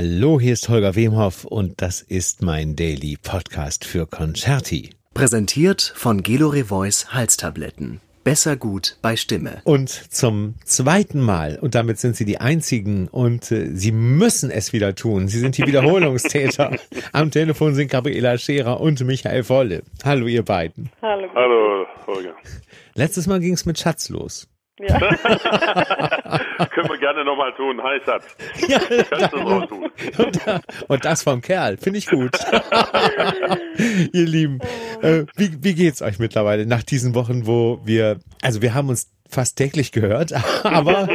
[0.00, 4.90] Hallo, hier ist Holger Wemhoff und das ist mein Daily Podcast für Concerti.
[5.12, 8.00] Präsentiert von Gelore Voice Halstabletten.
[8.22, 9.60] Besser gut bei Stimme.
[9.64, 14.72] Und zum zweiten Mal, und damit sind Sie die Einzigen, und äh, Sie müssen es
[14.72, 15.26] wieder tun.
[15.26, 16.76] Sie sind die Wiederholungstäter.
[17.10, 19.82] Am Telefon sind Gabriela Scherer und Michael Wolle.
[20.04, 20.90] Hallo, ihr beiden.
[21.02, 21.26] Hallo.
[21.34, 22.36] Hallo, Holger.
[22.94, 24.46] Letztes Mal ging es mit Schatz los.
[24.78, 25.00] Ja.
[27.28, 27.78] Nochmal tun.
[28.06, 28.24] Schatz.
[28.68, 28.78] Ja,
[29.10, 29.90] Kannst du raus tun.
[30.16, 30.40] und,
[30.88, 32.32] und das vom Kerl, finde ich gut.
[34.12, 34.60] ihr Lieben,
[35.02, 39.10] äh, wie, wie geht's euch mittlerweile nach diesen Wochen, wo wir, also wir haben uns
[39.28, 40.32] fast täglich gehört,
[40.64, 41.06] aber,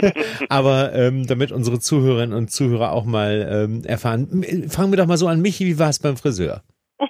[0.49, 5.17] aber ähm, damit unsere Zuhörerinnen und Zuhörer auch mal ähm, erfahren, fangen wir doch mal
[5.17, 5.41] so an.
[5.41, 6.61] Michi, wie war es beim Friseur?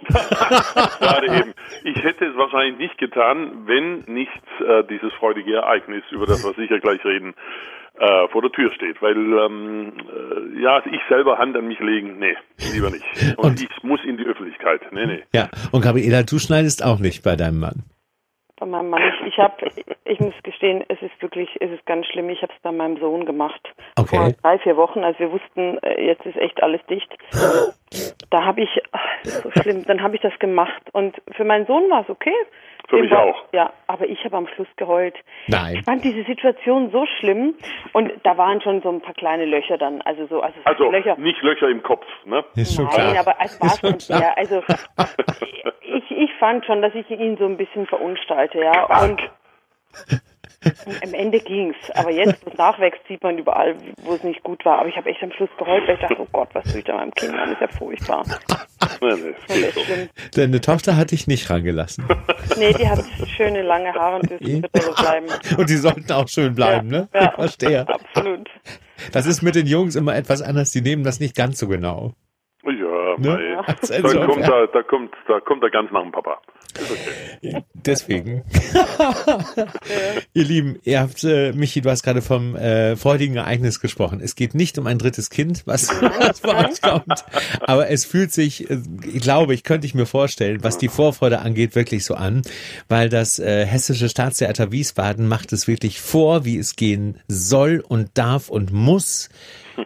[1.00, 1.54] Gerade eben.
[1.84, 4.32] Ich hätte es wahrscheinlich nicht getan, wenn nicht
[4.66, 7.34] äh, dieses freudige Ereignis, über das wir sicher gleich reden,
[8.00, 9.02] äh, vor der Tür steht.
[9.02, 9.94] Weil, ähm,
[10.58, 12.36] äh, ja, ich selber Hand an mich legen, nee,
[12.74, 13.06] lieber nicht.
[13.38, 14.82] Und, Und- ich muss in die Öffentlichkeit.
[14.92, 15.24] Nee, nee.
[15.34, 17.84] Ja, und Gabriela, du schneidest auch nicht bei deinem Mann.
[18.60, 19.02] Bei meinem Mann.
[19.02, 19.56] Ich, ich habe,
[20.06, 22.30] ich muss gestehen, es ist wirklich, es ist ganz schlimm.
[22.30, 23.62] Ich habe es bei meinem Sohn gemacht.
[23.98, 24.16] Okay.
[24.16, 27.12] Vor drei, vier Wochen, als wir wussten, äh, jetzt ist echt alles dicht.
[28.30, 30.82] Da habe ich, ach, so schlimm, dann habe ich das gemacht.
[30.94, 32.34] Und für meinen Sohn war es okay.
[32.90, 33.36] Für mich auch.
[33.54, 35.16] Ja, aber ich habe am Schluss geheult.
[35.48, 35.76] Nein.
[35.78, 37.56] Ich fand diese Situation so schlimm.
[37.94, 40.02] Und da waren schon so ein paar kleine Löcher dann.
[40.02, 41.16] Also so, also, Also, Löcher.
[41.18, 42.44] nicht Löcher im Kopf, ne?
[42.56, 43.20] Ist schon Nein, klar.
[43.20, 44.62] aber es war schon sehr, also
[45.82, 49.02] ich, ich fand schon, dass ich ihn so ein bisschen verunstalte, ja.
[49.04, 49.22] Und
[51.04, 51.76] am Ende ging's.
[51.96, 54.80] Aber jetzt, wo es nachwächst, sieht man überall, wo es nicht gut war.
[54.80, 56.86] Aber ich habe echt am Schluss geheult, weil ich dachte, oh Gott, was tue ich
[56.86, 57.50] da meinem Kind an?
[57.52, 58.24] Das ist ja furchtbar.
[60.36, 62.06] Deine Tochter hat dich nicht rangelassen.
[62.58, 63.00] Nee, die hat
[63.36, 65.26] schöne lange Haare und bitte so bleiben.
[65.58, 67.10] Und die sollten auch schön bleiben, Ja, ne?
[67.14, 67.26] ja.
[67.30, 67.88] Ich verstehe.
[67.88, 68.50] Absolut.
[69.12, 72.14] Das ist mit den Jungs immer etwas anders, die nehmen das nicht ganz so genau.
[72.64, 72.72] Ja,
[73.18, 73.18] Ne?
[73.18, 73.58] mei.
[73.68, 76.40] Also Da kommt er, da kommt, da kommt er ganz nach dem Papa.
[77.74, 78.44] Deswegen.
[80.34, 84.22] ihr Lieben, ihr habt, äh, Michi, du hast gerade vom äh, freudigen Ereignis gesprochen.
[84.22, 87.26] Es geht nicht um ein drittes Kind, was, was bei euch kommt.
[87.62, 88.82] Aber es fühlt sich, äh,
[89.12, 92.42] ich glaube, ich könnte ich mir vorstellen, was die Vorfreude angeht, wirklich so an,
[92.88, 98.12] weil das äh, Hessische Staatstheater Wiesbaden macht es wirklich vor, wie es gehen soll und
[98.14, 99.30] darf und muss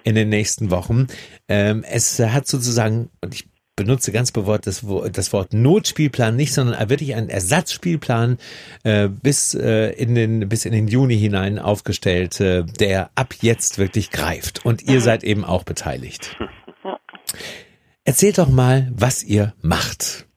[0.03, 1.07] in den nächsten Wochen.
[1.47, 6.89] Ähm, es hat sozusagen, und ich benutze ganz bewusst das, das Wort Notspielplan nicht, sondern
[6.89, 8.37] wirklich einen Ersatzspielplan
[8.83, 13.79] äh, bis äh, in den bis in den Juni hinein aufgestellt, äh, der ab jetzt
[13.79, 14.65] wirklich greift.
[14.65, 16.35] Und ihr seid eben auch beteiligt.
[18.03, 20.27] Erzählt doch mal, was ihr macht.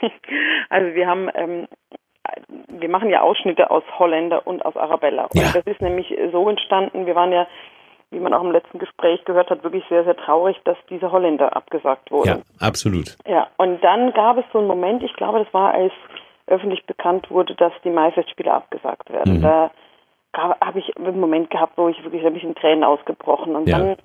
[0.70, 1.68] Also wir haben, ähm,
[2.68, 5.26] wir machen ja Ausschnitte aus Holländer und aus Arabella.
[5.26, 5.52] Und Ja.
[5.54, 7.46] das ist nämlich so entstanden, wir waren ja,
[8.14, 11.56] wie man auch im letzten Gespräch gehört hat, wirklich sehr, sehr traurig, dass diese Holländer
[11.56, 12.28] abgesagt wurden.
[12.28, 13.16] Ja, absolut.
[13.26, 15.92] Ja, und dann gab es so einen Moment, ich glaube, das war, als
[16.46, 19.38] öffentlich bekannt wurde, dass die Maifestspiele abgesagt werden.
[19.38, 19.42] Mhm.
[19.42, 19.70] Da
[20.36, 23.56] habe ich einen Moment gehabt, wo ich wirklich ein bisschen Tränen ausgebrochen.
[23.56, 23.78] Und Ja.
[23.78, 23.96] dann äh,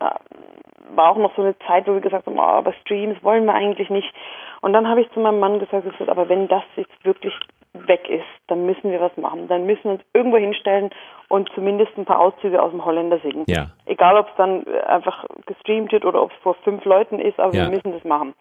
[0.95, 3.53] war auch noch so eine Zeit, wo wir gesagt haben, oh, aber Streams wollen wir
[3.53, 4.13] eigentlich nicht.
[4.61, 7.33] Und dann habe ich zu meinem Mann gesagt, aber wenn das jetzt wirklich
[7.73, 9.47] weg ist, dann müssen wir was machen.
[9.47, 10.89] Dann müssen wir uns irgendwo hinstellen
[11.29, 13.45] und zumindest ein paar Auszüge aus dem Holländer singen.
[13.47, 13.67] Ja.
[13.85, 17.39] Egal, ob es dann äh, einfach gestreamt wird oder ob es vor fünf Leuten ist,
[17.39, 17.63] aber Ja.
[17.63, 18.33] wir müssen das machen.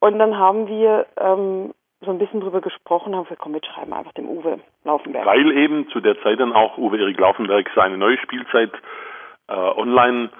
[0.00, 1.72] Und dann haben wir ähm,
[2.06, 5.26] so ein bisschen drüber gesprochen, haben gesagt, komm, wir schreiben einfach dem Uwe Laufenberg.
[5.26, 8.70] Weil eben zu der Zeit dann auch Uwe Erik Laufenberg seine neue Spielzeit
[9.48, 10.30] äh, online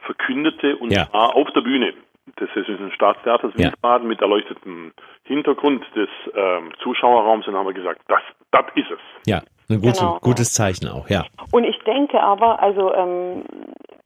[0.00, 1.06] verkündete und Ja.
[1.10, 1.92] zwar auf der Bühne
[2.40, 3.66] des Hessischen Staatstheaters Ja.
[3.68, 4.92] Wiesbaden mit erleuchtetem
[5.24, 8.20] Hintergrund des ähm, Zuschauerraums und haben wir gesagt, das,
[8.50, 8.98] das ist es.
[9.26, 10.18] Ja, ein gute, Genau.
[10.20, 11.24] gutes Zeichen auch, ja.
[11.52, 13.42] Und ich denke aber, also ähm,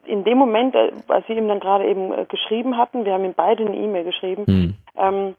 [0.04, 3.24] in dem Moment, äh, als Sie ihm dann gerade eben äh, geschrieben hatten, wir haben
[3.24, 4.74] ihm beide eine E-Mail geschrieben, Hm.
[4.96, 5.34] ähm,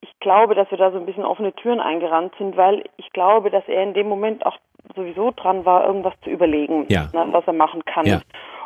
[0.00, 3.50] ich glaube, dass wir da so ein bisschen offene Türen eingerannt sind, weil ich glaube,
[3.50, 4.56] dass er in dem Moment auch
[4.94, 7.08] sowieso dran war, irgendwas zu überlegen, Ja.
[7.12, 8.06] ne, was er machen kann.
[8.06, 8.20] Ja.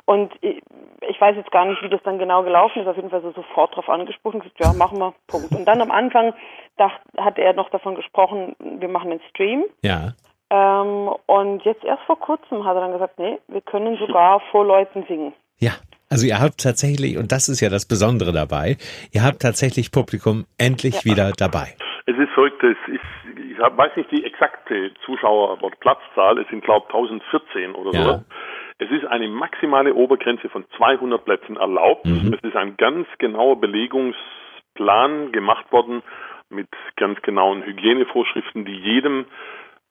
[0.07, 2.89] Und ich, weiß jetzt gar nicht, wie das dann genau gelaufen ist.
[2.89, 5.51] Auf jeden Fall so sofort drauf angesprochen gesagt, ja, machen wir, Punkt.
[5.53, 6.35] Und dann am Anfang
[6.77, 9.65] dacht, hat er noch davon gesprochen, wir machen einen Stream.
[9.83, 10.13] Ja.
[10.51, 14.65] Ähm, und jetzt erst vor kurzem hat er dann gesagt, nee, wir können sogar vor
[14.65, 15.33] Leuten singen.
[15.59, 15.73] Ja.
[16.15, 18.77] Also ihr habt tatsächlich, und das ist ja das Besondere dabei,
[19.13, 21.11] ihr habt tatsächlich Publikum endlich Ja.
[21.11, 21.75] wieder dabei.
[22.07, 23.01] Es ist verrückt, es ist,
[23.51, 28.05] ich hab, weiß nicht die exakte Zuschauer- oder Platzzahl, es sind glaube 1014 oder Ja.
[28.05, 28.25] so.
[28.79, 32.07] Es ist eine maximale Obergrenze von 200 Plätzen erlaubt.
[32.07, 32.33] Mhm.
[32.35, 36.03] Es ist ein ganz genauer Belegungsplan gemacht worden
[36.49, 39.25] mit ganz genauen Hygienevorschriften, die jedem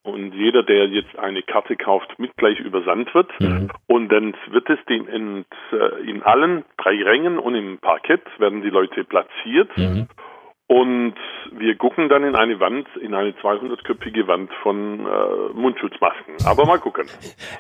[0.04, 3.32] und jeder, der jetzt eine Karte kauft, mit gleich übersandt wird.
[3.40, 3.70] Mhm.
[3.88, 8.62] Und dann wird es den in, äh, in allen drei Rängen und im Parkett werden
[8.62, 9.76] die Leute platziert.
[9.78, 10.08] Mhm.
[10.74, 11.14] Und
[11.56, 16.34] wir gucken dann in eine Wand, in eine 200-köpfige Wand von äh, Mundschutzmasken.
[16.46, 17.06] Aber mal gucken.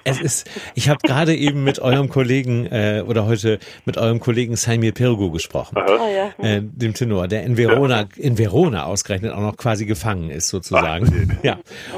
[0.05, 4.55] Es ist, ich habe gerade eben mit eurem Kollegen äh, oder heute mit eurem Kollegen
[4.55, 6.33] Saimir Pirgo gesprochen, oh, ja.
[6.45, 8.07] äh, dem Tenor, der in Verona, ja.
[8.17, 11.37] in Verona ausgerechnet auch noch quasi gefangen ist sozusagen.
[11.39, 11.57] Ach, ja.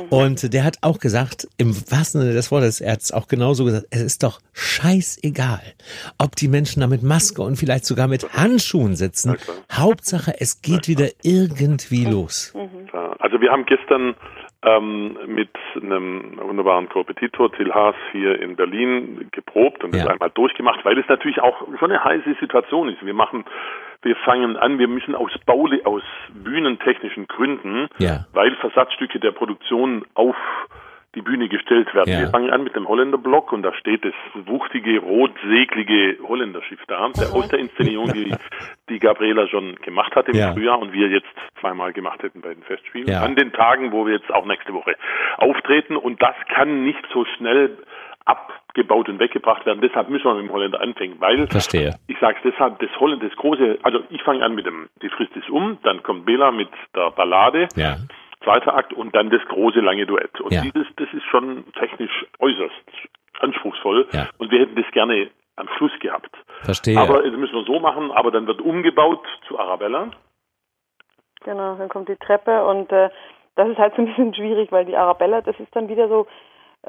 [0.09, 3.65] Und der hat auch gesagt, im wahrsten Sinne des Wortes, er hat es auch genauso
[3.65, 5.63] gesagt, es ist doch scheißegal,
[6.17, 9.37] ob die Menschen da mit Maske und vielleicht sogar mit Handschuhen sitzen.
[9.71, 12.53] Hauptsache, es geht wieder irgendwie los.
[13.19, 14.15] Also wir haben gestern
[14.63, 20.03] ähm, mit einem wunderbaren Korrepetitor, Till Haas, hier in Berlin geprobt und ja.
[20.03, 23.05] das einmal durchgemacht, weil es natürlich auch schon eine heiße Situation ist.
[23.05, 23.45] Wir machen,
[24.01, 26.03] wir fangen an, wir müssen aus Baule, aus
[26.33, 28.25] bühnentechnischen Gründen, ja.
[28.33, 30.35] weil Versatzstücke der Produktion auf
[31.15, 32.11] die Bühne gestellt werden.
[32.11, 32.19] Ja.
[32.19, 34.13] Wir fangen an mit dem Holländerblock und da steht das
[34.45, 38.35] wuchtige, rotseglige Holländerschiff da, der aus der Inszenierung, die,
[38.89, 40.53] die Gabriela schon gemacht hat im ja.
[40.53, 41.27] Frühjahr und wir jetzt
[41.59, 43.07] zweimal gemacht hätten bei den Festspielen.
[43.07, 43.21] Ja.
[43.21, 44.95] An den Tagen, wo wir jetzt auch nächste Woche
[45.37, 47.77] auftreten und das kann nicht so schnell
[48.25, 49.81] abgebaut und weggebracht werden.
[49.81, 51.95] Deshalb müssen wir mit dem Holländer anfangen, weil Verstehe.
[52.07, 55.35] ich sage deshalb, das Holländer, das große, also ich fange an mit dem, die Frist
[55.35, 57.69] ist um, dann kommt Bela mit der Ballade.
[57.75, 57.97] Ja
[58.45, 60.39] zweiter Akt und dann das große lange Duett.
[60.39, 60.61] Und ja.
[60.61, 62.73] dieses, das ist schon technisch äußerst
[63.41, 64.29] anspruchsvoll ja.
[64.37, 66.31] und wir hätten das gerne am Schluss gehabt.
[66.63, 66.97] Verstehe.
[66.97, 70.11] Aber das müssen wir so machen, aber dann wird umgebaut zu Arabella.
[71.43, 73.09] Genau, dann kommt die Treppe und äh,
[73.55, 76.27] das ist halt so ein bisschen schwierig, weil die Arabella, das ist dann wieder so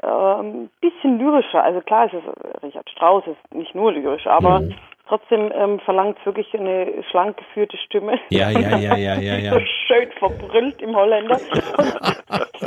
[0.05, 1.63] ein bisschen lyrischer.
[1.63, 4.75] Also klar, es ist Richard Strauss, ist nicht nur lyrisch, aber mhm.
[5.07, 8.19] Trotzdem ähm, verlangt es wirklich eine schlank geführte Stimme.
[8.29, 9.37] Ja, ja, ja, ja, ja.
[9.37, 9.53] ja.
[9.53, 11.39] so schön verbrüllt im Holländer.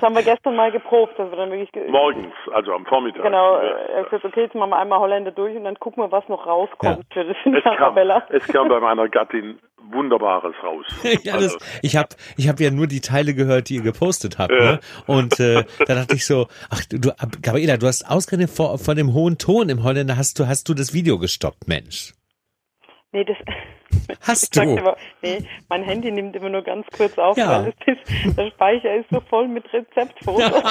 [0.00, 1.18] Das haben wir gestern mal geprobt.
[1.18, 3.22] Dass wir dann wirklich ge Morgens, also am Vormittag.
[3.22, 6.10] Genau, er hat gesagt, okay, jetzt machen wir einmal Holländer durch und dann gucken wir,
[6.10, 7.22] was noch rauskommt ja.
[7.22, 7.96] für das es kam,
[8.30, 9.58] es kam bei meiner Gattin
[9.92, 10.86] Wunderbares raus.
[11.22, 11.58] ja, das, also.
[11.82, 14.52] ich habe ich hab ja nur die Teile gehört, die ihr gepostet habt.
[14.52, 14.72] Ja.
[14.72, 14.80] Ne?
[15.06, 17.12] Und äh, da dachte ich so, ach du,
[17.42, 20.74] Gabriela, du hast ausgerechnet vor, vor dem hohen Ton im Holländer, hast du, hast du
[20.74, 22.14] das Video gestoppt, Mensch.
[23.12, 23.36] Nee, das.
[24.20, 24.78] Hast du?
[24.78, 27.64] Aber, nee, mein Handy nimmt immer nur ganz kurz auf, ja.
[27.64, 30.42] weil es ist, der Speicher ist so voll mit Rezeptfotos.
[30.50, 30.62] ich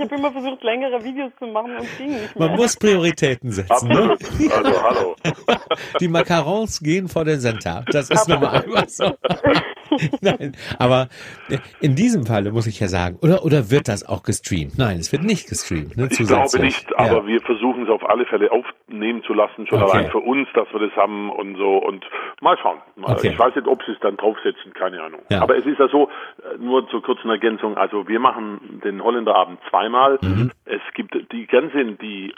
[0.00, 2.48] habe immer versucht, längere Videos zu machen und ging nicht mehr.
[2.48, 4.16] Man muss Prioritäten setzen, ne?
[4.50, 5.16] Also, hallo.
[6.00, 7.84] Die Macarons gehen vor den Center.
[7.90, 8.64] Das ist normal.
[8.88, 9.14] So.
[10.20, 11.08] Nein, aber
[11.80, 14.78] in diesem Falle muss ich ja sagen, oder, oder wird das auch gestreamt?
[14.78, 15.96] Nein, es wird nicht gestreamt.
[15.96, 17.26] Ne, ich glaube nicht, aber ja.
[17.26, 19.92] wir versuchen es auf alle Fälle aufnehmen zu lassen, schon okay.
[19.92, 22.04] allein für uns, dass wir das haben und so und
[22.40, 22.78] mal schauen.
[23.02, 23.30] Okay.
[23.32, 25.20] Ich weiß nicht, ob sie es dann draufsetzen, keine Ahnung.
[25.30, 25.42] Ja.
[25.42, 26.08] Aber es ist ja so,
[26.38, 30.18] äh, nur zur kurzen Ergänzung, also wir machen den Holländerabend zweimal.
[30.22, 30.50] Mhm.
[30.64, 32.34] Es gibt die ganzen, die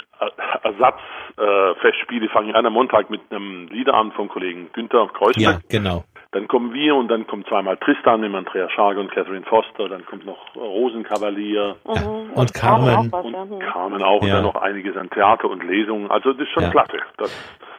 [0.63, 5.37] Ersatzfestspiele äh, fangen an am Montag mit einem Liederabend vom Kollegen Günther Kreuzberg.
[5.39, 6.05] Ja, genau.
[6.37, 10.05] Dann kommen wir und dann kommt zweimal Tristan mit Andrea Scharge und Catherine Foster, dann
[10.05, 11.77] kommt noch Rosenkavalier.
[11.89, 12.01] Ja.
[12.01, 12.31] Mhm.
[12.35, 13.11] Und Carmen.
[13.11, 14.27] Und Carmen auch ja.
[14.27, 16.11] und dann noch einiges an Theater und Lesungen.
[16.11, 16.71] Also das ist schon ja.
[16.71, 16.99] klasse.
[17.17, 17.31] Das,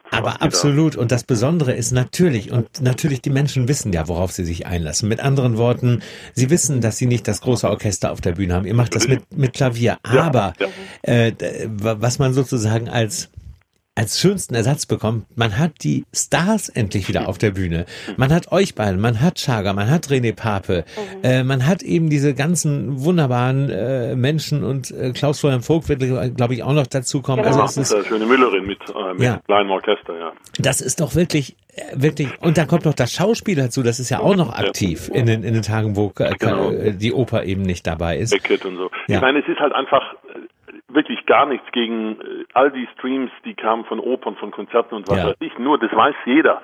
[0.10, 0.96] aber absolut.
[0.96, 5.08] Und das Besondere ist natürlich, und natürlich die Menschen wissen ja, worauf sie sich einlassen.
[5.08, 6.02] Mit anderen Worten,
[6.34, 8.66] sie wissen, dass sie nicht das große Orchester auf der Bühne haben.
[8.66, 9.98] Ihr macht das mit, mit Klavier.
[10.02, 10.68] Aber ja,
[11.06, 11.28] ja.
[11.28, 11.34] Äh,
[11.70, 13.32] was man sozusagen als
[13.98, 15.26] als schönsten Ersatz bekommt.
[15.36, 17.86] Man hat die Stars endlich wieder auf der Bühne.
[18.16, 21.24] Man hat euch beide, man hat Chaga, man hat René Pape, mhm.
[21.24, 26.00] äh, man hat eben diese ganzen wunderbaren äh, Menschen und äh, Klaus Florian Vogt wird,
[26.38, 27.42] glaube ich, auch noch dazu kommen.
[27.42, 27.60] Genau.
[27.60, 29.40] Also es ist, schöne Müllerin mit, äh, mit ja.
[29.48, 30.32] kleinem Orchester, ja.
[30.60, 34.12] Das ist doch wirklich äh, wirklich und dann kommt noch das Schauspiel dazu, das ist
[34.12, 35.20] ja auch noch aktiv ja.
[35.20, 36.72] in, den, in den Tagen, wo äh, genau.
[36.72, 38.30] die Oper eben nicht dabei ist.
[38.30, 38.92] Beckett und so.
[39.08, 39.16] Ja.
[39.16, 40.04] Ich meine, es ist halt einfach
[40.98, 45.08] wirklich gar nichts gegen äh, all die Streams, die kamen von Opern, von Konzerten und
[45.08, 45.28] was ja.
[45.28, 45.58] weiß ich.
[45.60, 46.62] Nur, das weiß jeder.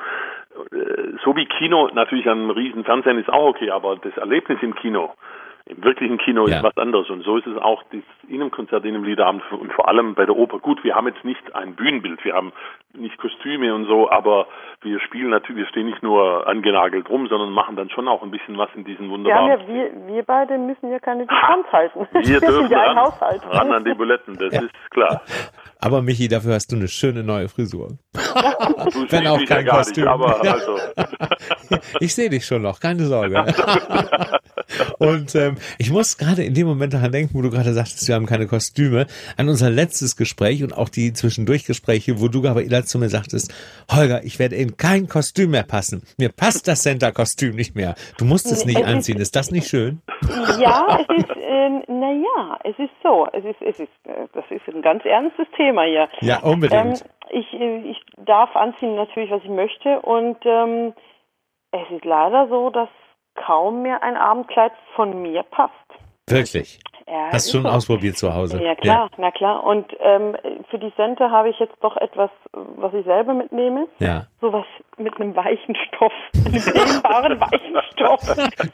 [0.72, 4.76] Äh, so wie Kino natürlich ein riesen Fernsehen ist auch okay, aber das Erlebnis im
[4.76, 5.14] Kino,
[5.66, 6.58] im wirklichen Kino ja.
[6.58, 7.10] ist was anderes.
[7.10, 10.14] Und so ist es auch das in einem Konzert, in einem Liederabend und vor allem
[10.14, 10.60] bei der Oper.
[10.60, 12.52] Gut, wir haben jetzt nicht ein Bühnenbild, wir haben
[12.94, 14.48] nicht Kostüme und so, aber
[14.82, 18.32] wir spielen natürlich, wir stehen nicht nur angenagelt rum, sondern machen dann schon auch ein
[18.32, 19.48] bisschen was in diesen wunderbaren.
[19.48, 22.08] Ja, wir, wir beide müssen ja keine Distanz halten.
[22.12, 23.42] Wir dürfen ja ran, Haushalt.
[23.50, 24.62] ran an die Buletten, das ja.
[24.62, 25.22] ist klar.
[25.80, 27.98] Aber Michi, dafür hast du eine schöne neue Frisur.
[28.14, 28.20] Du
[29.12, 30.04] Wenn auch kein ja Kostüm.
[30.04, 30.78] Nicht, aber also.
[32.00, 33.46] ich sehe dich schon noch, keine Sorge.
[35.00, 38.16] Und ähm, ich muss gerade in dem Moment daran denken, wo du gerade sagtest, wir
[38.16, 39.08] haben keine Kostüme,
[39.38, 43.54] an unser letztes Gespräch und auch die Zwischendurchgespräche, wo du, Gabriela, zu mir sagtest,
[43.92, 46.04] Holger, ich werde in kein Kostüm mehr passen.
[46.18, 47.96] Mir passt das Center-Kostüm nicht mehr.
[48.18, 49.20] Du musst es nicht anziehen.
[49.20, 50.02] Ist das nicht schön?
[50.60, 53.28] Ja, es ist, äh, naja, es ist so.
[53.34, 56.10] Es ist, es ist, äh, das ist ein ganz ernstes Thema hier.
[56.22, 57.02] Ja, unbedingt.
[57.02, 60.94] Ähm, ich, äh, ich darf anziehen natürlich, was ich möchte und ähm,
[61.72, 62.90] es ist leider so, dass
[63.36, 65.74] kaum mehr ein Abendkleid von mir passt.
[66.28, 66.80] Wirklich?
[67.06, 67.70] Ja, Hast ist schon so.
[67.70, 68.64] ausprobiert zu Hause?
[68.64, 69.64] Ja klar, na klar.
[69.66, 70.38] Und ähm,
[70.70, 73.88] für die Center habe ich jetzt doch etwas, was ich selber mitnehme.
[74.00, 74.28] Ja.
[74.40, 74.66] Sowas
[74.98, 76.14] mit einem weichen Stoff,
[76.46, 78.22] einem dehnbaren weichen Stoff.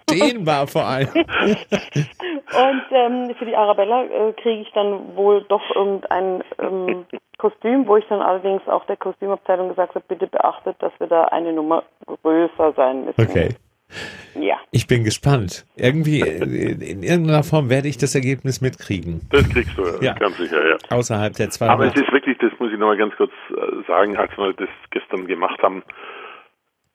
[0.09, 1.09] Dehnbar vor allem.
[1.13, 7.05] Und ähm, für die Arabella äh, kriege ich dann wohl doch irgendein ähm,
[7.39, 11.25] Kostüm, wo ich dann allerdings auch der Kostümabteilung gesagt habe, bitte beachtet, dass wir da
[11.25, 13.21] eine Nummer größer sein müssen.
[13.21, 13.55] Okay.
[14.39, 14.58] Ja.
[14.72, 15.65] Ich bin gespannt.
[15.75, 19.22] Irgendwie, äh, in irgendeiner Form werde ich das Ergebnis mitkriegen.
[19.31, 20.13] Das kriegst du Ja.
[20.13, 20.77] ganz sicher, ja.
[20.89, 21.98] Außerhalb der Aber es 200.
[21.98, 25.62] ist wirklich, das muss ich nochmal ganz kurz äh, sagen, als wir das gestern gemacht
[25.63, 25.84] haben,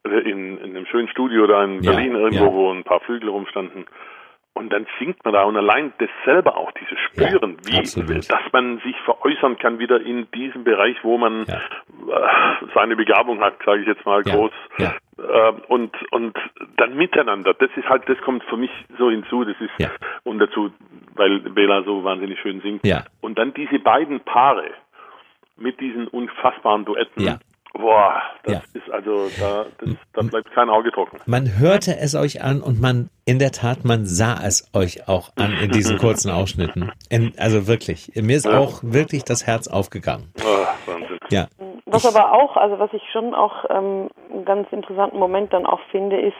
[0.07, 2.53] äh, in, in einem schönen Studio da in Ja, Berlin irgendwo, ja.
[2.53, 3.87] wo ein paar Flügel rumstanden.
[4.57, 8.31] Und dann singt man da und allein das selber auch, dieses Spüren, Ja, wie, absolut.
[8.31, 11.57] dass man sich veräußern kann wieder in diesem Bereich, wo man Ja.
[11.57, 14.53] äh, seine Begabung hat, sage ich jetzt mal Ja, groß.
[15.19, 16.39] Äh, und, und
[16.77, 19.71] dann miteinander, das ist halt, das kommt für mich so hinzu, das ist,
[20.23, 20.71] und dazu,
[21.15, 22.85] weil Bela so wahnsinnig schön singt.
[23.21, 24.71] Und dann diese beiden Paare
[25.57, 27.25] mit diesen unfassbaren Duetten.
[27.77, 28.61] Boah, das Ja.
[28.81, 31.19] ist also, da, das, da bleibt kein Auge trocken.
[31.27, 35.31] Man hörte es euch an und man, in der Tat, man sah es euch auch
[35.37, 36.93] an in diesen kurzen Ausschnitten.
[37.11, 38.59] In, also wirklich, mir ist Ja.
[38.59, 40.33] auch wirklich das Herz aufgegangen.
[40.41, 41.19] Ah, Wahnsinn.
[41.31, 41.49] Ja,
[41.87, 45.81] Was aber auch, also was ich schon auch ähm, einen ganz interessanten Moment dann auch
[45.91, 46.37] finde, ist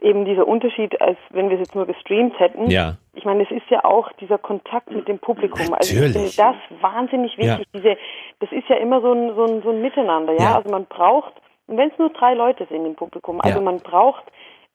[0.00, 2.68] eben dieser Unterschied, als wenn wir es jetzt nur gestreamt hätten.
[2.70, 5.72] ja, Ich meine, es ist ja auch dieser Kontakt mit dem Publikum.
[5.74, 6.34] Also ich Natürlich.
[6.36, 7.66] finde das wahnsinnig wichtig.
[7.74, 7.96] Diese,
[8.40, 10.42] das ist ja immer so ein, so ein, so ein Miteinander, ja.
[10.50, 10.54] Ja.
[10.56, 11.32] Also man braucht,
[11.66, 13.64] und wenn es nur drei Leute sind im Publikum, also Ja.
[13.64, 14.24] man braucht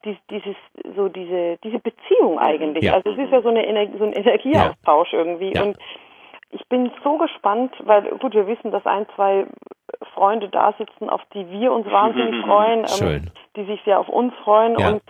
[0.05, 0.55] dies, dieses,
[0.96, 2.84] so diese, diese Beziehung eigentlich.
[2.86, 2.93] Ja.
[2.93, 5.53] Also es ist ja so eine Ener so ein Energieaustausch irgendwie.
[5.53, 5.63] Ja.
[5.63, 5.77] Und
[6.51, 9.46] ich bin so gespannt, weil gut, wir wissen, dass ein, zwei
[10.13, 13.27] Freunde da sitzen, auf die wir uns wahnsinnig freuen, ähm,
[13.58, 14.89] die sich sehr auf uns freuen Ja.
[14.89, 15.01] und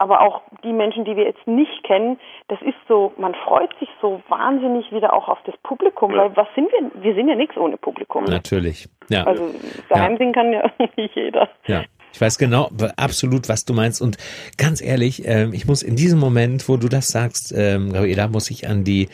[0.00, 3.88] aber auch die Menschen, die wir jetzt nicht kennen, das ist so, man freut sich
[4.00, 6.18] so wahnsinnig wieder auch auf das Publikum, Ja.
[6.24, 7.02] weil was sind wir?
[7.02, 8.24] Wir sind ja nichts ohne Publikum.
[8.24, 8.88] natürlich.
[9.10, 9.24] Ja.
[9.24, 9.50] Also
[9.88, 11.48] daheim singen kann ja irgendwie jeder.
[11.66, 11.82] Ja.
[12.12, 14.00] Ich weiß genau, absolut, was du meinst.
[14.02, 14.16] Und
[14.56, 18.50] ganz ehrlich, ähm, ich muss in diesem Moment, wo du das sagst, ähm, Gabriela, muss
[18.50, 19.08] ich an die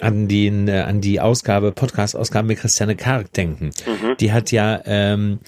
[0.00, 3.70] an den äh, an die Ausgabe Podcast-Ausgabe mit Christiane Karg denken.
[4.18, 5.38] Die hat ja ähm,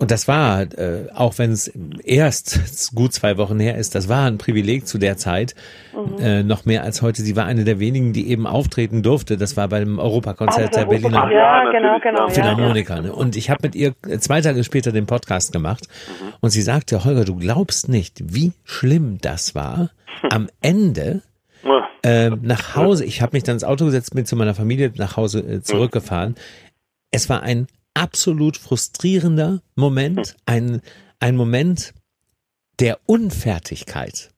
[0.00, 1.68] und das war, äh, auch wenn es
[2.04, 5.54] erst gut zwei Wochen her ist, das war ein Privileg zu der Zeit,
[6.18, 7.22] äh, noch mehr als heute.
[7.22, 9.36] Sie war eine der wenigen, die eben auftreten durfte.
[9.36, 12.16] Das war beim Europakonzert der Berliner Ach Ja, ja, genau, natürlich, genau.
[12.16, 12.28] klar.
[12.28, 13.02] Ja, Philharmoniker.
[13.02, 13.12] Ne?
[13.12, 15.86] Und ich habe mit ihr zwei Tage später den Podcast gemacht
[16.40, 19.90] und sie sagte, Holger, du glaubst nicht, wie schlimm das war.
[20.30, 21.22] Am Ende
[21.62, 21.86] Ja.
[22.02, 25.16] ähm, nach Hause, ich habe mich dann ins Auto gesetzt, bin zu meiner Familie nach
[25.18, 26.34] Hause äh, zurückgefahren.
[27.10, 30.80] Es war ein absolut frustrierender Moment, ein,
[31.20, 31.92] ein Moment
[32.78, 34.30] der Unfertigkeit.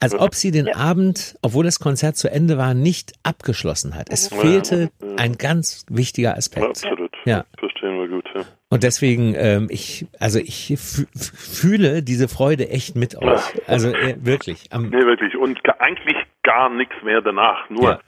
[0.00, 0.74] Als ob sie den Ja.
[0.74, 4.08] Abend, obwohl das Konzert zu Ende war, nicht abgeschlossen hat.
[4.10, 6.66] Es fehlte ein ganz wichtiger Aspekt.
[6.66, 7.12] Absolut.
[7.24, 7.44] Ja.
[7.56, 8.24] Verstehen wir gut.
[8.34, 8.42] Ja.
[8.68, 13.42] Und deswegen, ähm, ich, also ich fü- fühle diese Freude echt mit euch.
[13.68, 14.72] Also äh, wirklich.
[14.72, 15.36] Am, Nee, wirklich.
[15.36, 17.70] Und eigentlich gar nichts mehr danach.
[17.70, 18.00] Nur Ja.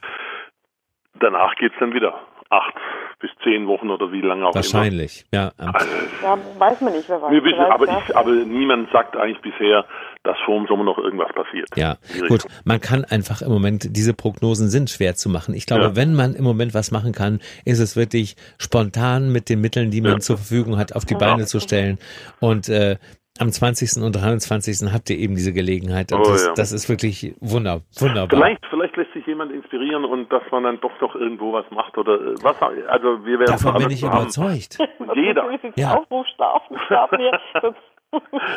[1.21, 2.13] danach geht's dann wieder.
[2.49, 2.73] Acht
[3.19, 5.25] bis zehn Wochen oder wie lange auch wahrscheinlich.
[5.33, 5.73] Ja, immer.
[5.75, 5.87] Also,
[6.21, 7.31] Ja, weiß man nicht, wer weiß.
[7.31, 8.01] wir wissen, aber, ja.
[8.07, 9.85] ich, aber niemand sagt eigentlich bisher,
[10.23, 11.69] dass vor dem Sommer noch irgendwas passiert.
[11.75, 12.43] ja, gut.
[12.65, 15.53] Man kann einfach im Moment, diese Prognosen sind schwer zu machen.
[15.53, 15.95] Ich glaube, Ja.
[15.95, 20.01] wenn man im Moment was machen kann, ist es wirklich spontan mit den Mitteln, die
[20.01, 20.19] man Ja.
[20.19, 21.99] zur Verfügung hat, auf die Beine zu stellen.
[22.39, 22.97] Und äh,
[23.39, 24.01] am 20.
[24.03, 24.91] und 23.
[24.93, 26.11] habt ihr eben diese Gelegenheit.
[26.13, 26.53] Und Oh, das, ja.
[26.55, 28.39] das ist wirklich wunder, wunderbar.
[28.39, 31.97] Vielleicht, vielleicht lässt sich jemand inspirieren und dass man dann doch noch irgendwo was macht
[31.97, 32.55] oder äh, was.
[32.61, 34.21] Also wir werden Davon bin ich haben.
[34.23, 34.77] überzeugt.
[35.15, 35.45] Jeder.
[35.75, 35.95] Ja.
[35.95, 37.39] Aufrufstarten starten wir.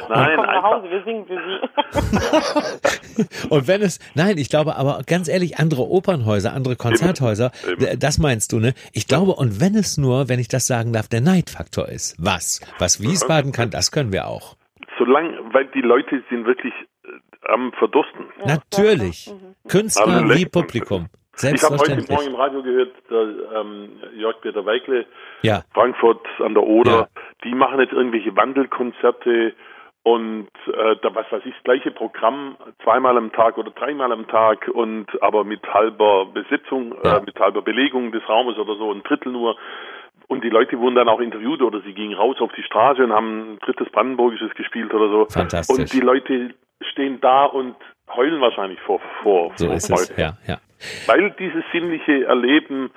[0.08, 3.48] Nein, Komm nach Hause, wir singen für Sie.
[3.50, 7.98] Und wenn es, nein, ich glaube aber ganz ehrlich, andere Opernhäuser, andere Konzerthäuser, Eben.
[7.98, 8.72] das meinst du, ne?
[8.92, 12.14] Ich glaube, und wenn es nur, wenn ich das sagen darf, der Neidfaktor ist.
[12.18, 12.60] Was?
[12.78, 14.54] Was Wiesbaden kann, das können wir auch.
[14.98, 16.74] Solange, weil die Leute sind wirklich
[17.04, 17.08] äh,
[17.48, 18.26] am Verdursten.
[18.44, 19.32] Natürlich.
[19.68, 20.46] Künstler Also wie.
[20.46, 21.06] Publikum.
[21.40, 22.04] Ich habe heute.
[22.12, 25.06] Morgen im Radio gehört, der ähm, Jörg-Peter Weikle,
[25.42, 27.08] Ja, Frankfurt an der Oder, Ja.
[27.44, 29.54] die machen jetzt irgendwelche Wandelkonzerte
[30.02, 34.26] und äh, da was weiß ich, das gleiche Programm zweimal am Tag oder dreimal am
[34.26, 37.18] Tag und aber mit halber Besetzung, Ja.
[37.18, 39.56] äh, mit halber Belegung des Raumes oder so, ein Drittel nur.
[40.28, 43.12] Und die Leute wurden dann auch interviewt oder sie gingen raus auf die Straße und
[43.12, 45.26] haben ein drittes Brandenburgisches gespielt oder so.
[45.30, 45.78] Fantastisch.
[45.78, 46.54] Und die Leute
[46.92, 47.74] stehen da und
[48.14, 50.20] heulen wahrscheinlich vor, vor, So vor ist es, Freude.
[50.20, 50.58] ja, ja.
[51.06, 52.90] Weil dieses sinnliche Erleben,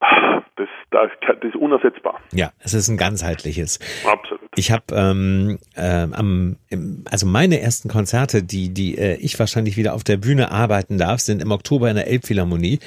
[0.00, 2.20] das, das, das ist unersetzbar.
[2.32, 3.78] Ja, es ist ein ganzheitliches.
[4.04, 4.40] Absolut.
[4.56, 9.76] Ich habe ähm, äh, am, im, also meine ersten Konzerte, die die äh, ich wahrscheinlich
[9.76, 12.80] wieder auf der Bühne arbeiten darf, sind im Oktober in der Elbphilharmonie.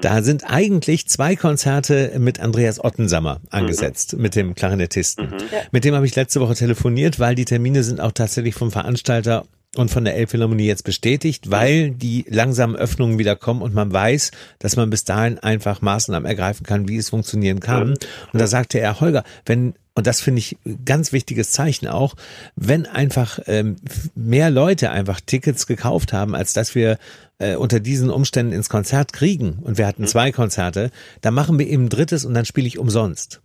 [0.00, 5.34] Da sind eigentlich zwei Konzerte mit Andreas Ottensammer angesetzt, mit dem Klarinettisten.
[5.72, 9.44] Mit dem habe ich letzte Woche telefoniert, weil die Termine sind auch tatsächlich vom Veranstalter
[9.78, 14.30] und von der Elbphilharmonie jetzt bestätigt, weil die langsamen Öffnungen wieder kommen und man weiß,
[14.58, 17.90] dass man bis dahin einfach Maßnahmen ergreifen kann, wie es funktionieren kann.
[18.32, 22.16] Und da sagte er, Holger, wenn und das finde ich ganz wichtiges Zeichen auch,
[22.54, 23.76] wenn einfach ähm,
[24.14, 26.98] mehr Leute einfach Tickets gekauft haben, als dass wir
[27.38, 30.90] äh, unter diesen Umständen ins Konzert kriegen, und wir hatten zwei Konzerte,
[31.22, 33.40] dann machen wir eben ein drittes und dann spiele ich umsonst.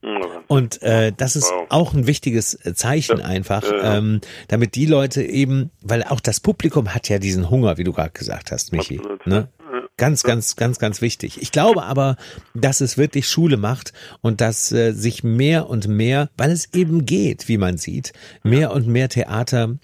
[0.52, 1.68] Und äh, das ist Wow.
[1.70, 3.96] auch ein wichtiges äh, Zeichen einfach, ja.
[3.96, 7.94] ähm, damit die Leute eben, weil auch das Publikum hat ja diesen Hunger, wie du
[7.94, 8.98] gerade gesagt hast, Michi.
[8.98, 9.28] Absolut.
[9.28, 9.48] Ne?
[9.96, 11.42] Ganz, ganz, ganz, ganz wichtig.
[11.42, 12.18] Ich glaube aber,
[12.54, 17.06] dass es wirklich Schule macht und dass äh, sich mehr und mehr, weil es eben
[17.06, 18.12] geht, wie man sieht,
[18.44, 19.78] mehr und mehr Theater,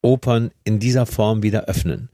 [0.00, 2.08] Opern in dieser Form wieder öffnen.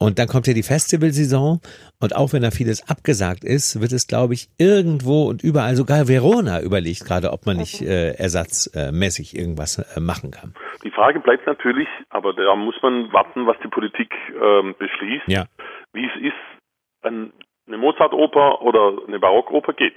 [0.00, 1.60] Und dann kommt ja die Festivalsaison
[2.00, 6.06] und auch wenn da vieles abgesagt ist, wird es, glaube ich, irgendwo und überall, sogar
[6.06, 10.54] Verona überlegt gerade, ob man nicht äh, ersatzmäßig irgendwas äh, machen kann.
[10.84, 15.46] Die Frage bleibt natürlich, aber da muss man warten, was die Politik ähm, beschließt, Ja.
[15.92, 17.32] wie es ist, ein,
[17.66, 19.96] eine Mozart-Oper oder eine Barockoper geht.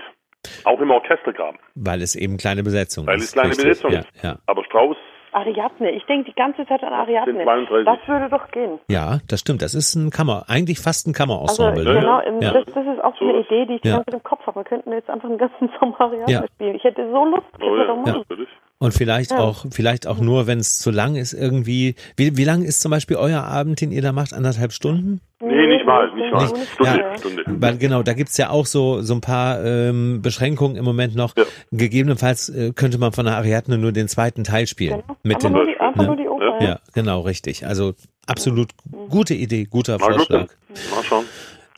[0.63, 3.25] Auch im Orchestergraben, Weil es eben kleine Besetzung weil ist.
[3.25, 3.65] es kleine Richtig.
[3.67, 4.23] Besetzung ja, ist.
[4.23, 4.39] Ja.
[4.47, 4.97] Aber Strauß,
[5.33, 5.91] Ariadne.
[5.91, 7.33] Ich denke die ganze Zeit an Ariadne.
[7.33, 7.85] Sind 32.
[7.85, 8.79] Das würde doch gehen.
[8.89, 9.61] ja, das stimmt.
[9.61, 11.23] Das ist ein Kammer, eigentlich fast ein Also
[11.63, 11.83] Kammerensemble.
[11.83, 11.99] ne?
[11.99, 12.51] genau, Ja.
[12.53, 13.39] das, das ist auch so eine.
[13.41, 13.97] Idee, die ich Ja.
[13.97, 14.59] ganz im Kopf habe.
[14.59, 16.43] Wir könnten jetzt einfach einen ganzen Sommer Ariadne Ja.
[16.55, 16.75] spielen.
[16.75, 18.49] Ich hätte so Lust, oh ja, natürlich.
[18.81, 19.37] Und vielleicht Ja.
[19.37, 21.93] auch, vielleicht auch nur, wenn es zu lang ist, irgendwie.
[22.17, 24.33] Wie, wie lang ist zum Beispiel euer Abend, den ihr da macht?
[24.33, 25.21] Anderthalb Stunden?
[25.39, 26.47] Nee, nicht mal, nicht mal.
[26.47, 27.17] Nicht, Stunde, Ja.
[27.17, 27.43] Stunde.
[27.47, 31.37] Weil genau, da gibt's ja auch so so ein paar ähm, Beschränkungen im Moment noch.
[31.37, 31.43] Ja.
[31.71, 35.01] Gegebenenfalls äh, könnte man von der Ariadne nur den zweiten Teil spielen.
[35.05, 35.17] Genau.
[35.23, 36.07] Mit den, nur die, einfach ne?
[36.07, 36.57] nur die Oper.
[36.59, 36.67] Ja.
[36.67, 37.65] Ja, genau, richtig.
[37.67, 37.93] Also
[38.25, 38.71] absolut
[39.09, 40.47] gute Idee, guter Mal Vorschlag.
[40.47, 40.55] gucken.
[40.95, 41.25] Mal schauen.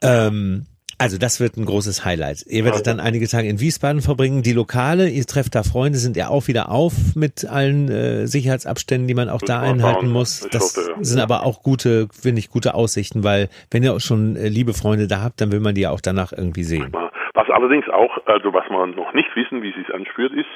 [0.01, 0.65] Ähm,
[1.03, 2.45] also das wird ein großes Highlight.
[2.47, 4.41] Ihr werdet dann einige Tage in Wiesbaden verbringen.
[4.41, 9.07] Die Lokale, ihr trefft da Freunde, sind ja auch wieder auf mit allen äh, Sicherheitsabständen,
[9.07, 10.47] die man auch da einhalten muss.
[10.49, 14.47] Das sind aber auch gute, finde ich, gute Aussichten, weil wenn ihr auch schon äh,
[14.47, 16.93] liebe Freunde da habt, dann will man die ja auch danach irgendwie sehen.
[17.33, 20.49] Was allerdings auch, also was wir noch nicht wissen, wie es sich anspürt, ist,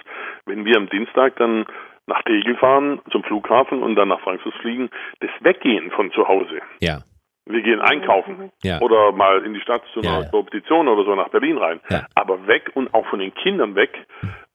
[0.46, 1.66] wenn wir am Dienstag dann
[2.06, 6.62] nach Tegel fahren, zum Flughafen und dann nach Frankfurt fliegen, das Weggehen von zu Hause.
[6.80, 7.02] Ja,
[7.50, 8.80] Wir gehen einkaufen ja.
[8.82, 10.30] oder mal in die Stadt zu Ja, einer ja.
[10.30, 11.80] Kompetition oder so nach Berlin rein.
[11.90, 12.06] Ja.
[12.16, 13.92] Aber weg und auch von den Kindern weg,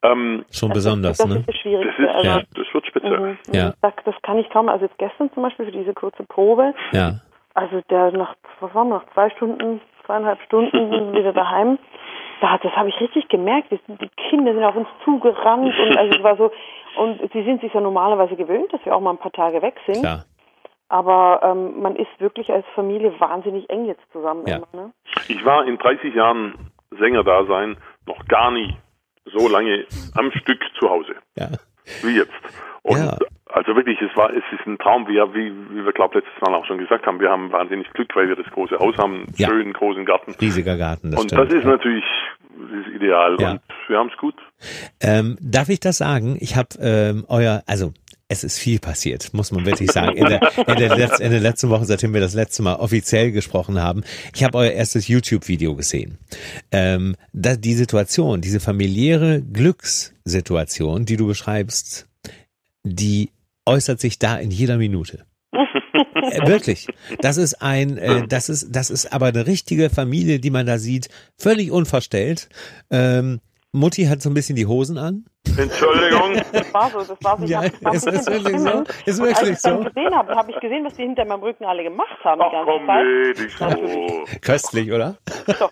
[0.03, 1.37] ähm, Schon besonders, das ne?
[1.37, 2.43] ist das das, ist, also, Ja.
[2.55, 3.09] das wird spitze.
[3.19, 3.73] mhm, Ja.
[3.81, 4.69] das, das kann ich kaum.
[4.69, 7.21] Also jetzt gestern zum Beispiel für diese kurze Probe, Ja,
[7.55, 11.79] also der nach, was waren wir, nach zwei Stunden, zweieinhalb Stunden wieder daheim.
[12.41, 13.71] Da, das habe ich richtig gemerkt.
[13.71, 16.51] Die, die Kinder sind auf uns zugerannt und also es war so,
[16.97, 19.77] und sie sind sich ja normalerweise gewöhnt, dass wir auch mal ein paar Tage weg
[19.87, 20.01] sind.
[20.01, 20.25] klar.
[20.93, 24.57] Aber ähm, man ist wirklich als Familie wahnsinnig eng jetzt zusammen Ja.
[24.57, 24.67] immer.
[24.75, 24.93] Ne?
[25.29, 28.77] Ich war in 30 Jahren Sänger-Dasein noch gar nie
[29.25, 31.49] so lange am Stück zu Hause Ja.
[32.03, 32.33] wie jetzt.
[32.83, 33.17] Und Ja.
[33.53, 36.55] Also wirklich, es war, es ist ein Traum, wie, wie, wie wir glaube letztes Mal
[36.55, 37.21] auch schon gesagt haben.
[37.21, 39.49] Wir haben wahnsinnig Glück, weil wir das große Haus haben, einen Ja.
[39.49, 40.35] schönen großen Garten.
[40.41, 41.51] Riesiger Garten, das und stimmt.
[41.51, 41.71] das ist ja.
[41.71, 42.05] natürlich
[42.55, 43.37] das ist ideal.
[43.41, 43.53] Ja.
[43.53, 44.35] Und wir haben es gut.
[45.01, 46.37] Ähm, darf ich das sagen?
[46.41, 47.93] Ich habe ähm, euer, also
[48.29, 50.17] es ist viel passiert, muss man wirklich sagen.
[50.17, 53.31] In der, in, der Letz-, in der letzten Woche, seitdem wir das letzte Mal offiziell
[53.33, 56.19] gesprochen haben, ich habe euer erstes YouTube-Video gesehen.
[56.71, 62.09] Ähm, da, die Situation, diese familiäre Glückssituation, die du beschreibst,
[62.85, 63.31] die
[63.67, 65.25] äußert sich da in jeder Minute.
[66.15, 66.87] Äh, Wirklich.
[67.21, 70.79] Das ist ein, äh, das ist, das ist aber eine richtige Familie, die man da
[70.79, 72.49] sieht, völlig unverstellt.
[72.91, 73.41] Ähm,
[73.73, 75.25] Mutti hat so ein bisschen die Hosen an.
[75.57, 76.42] Entschuldigung.
[76.53, 77.45] Das war so, das war so.
[77.45, 78.85] Ich Ja, hab ist wirklich so?
[79.07, 79.85] Ist Und als wirklich ich dann so?
[79.85, 82.53] gesehen habe, habe ich gesehen, was die hinter meinem Rücken alle gemacht haben die Ach
[82.53, 83.05] ganze komm, Zeit.
[83.05, 84.25] nee, nicht so.
[84.41, 85.17] Köstlich, oder?
[85.59, 85.71] Doch,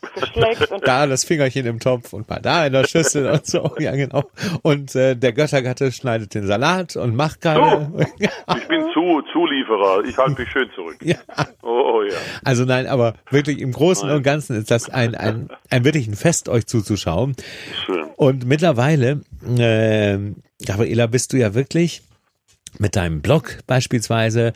[0.70, 3.70] und Da das Fingerchen im Topf und mal da in der Schüssel und so.
[3.78, 4.24] Ja, genau.
[4.62, 7.92] Und äh, der Göttergatte schneidet den Salat und macht keine.
[8.56, 10.04] Ich bin zu, Zulieferer.
[10.04, 10.96] Ich halte mich schön zurück.
[11.02, 11.16] Ja.
[11.62, 12.14] Oh, oh ja.
[12.44, 14.18] Also nein, aber wirklich im Großen Nein.
[14.18, 17.34] und Ganzen ist das ein, ein, ein wirklich ein Fest, euch zuzuschauen.
[17.86, 18.04] Schön.
[18.16, 19.20] Und mittlerweile,
[19.58, 20.18] äh,
[20.66, 22.02] Gabriela, bist du ja wirklich
[22.78, 24.52] mit deinem Blog beispielsweise,